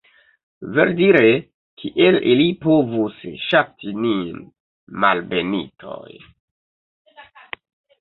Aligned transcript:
Verdire, 0.77 1.21
kiel 1.81 2.17
ili 2.31 2.47
povus 2.65 3.21
ŝati 3.51 3.95
nin, 4.01 4.43
malbenitoj? 5.07 6.21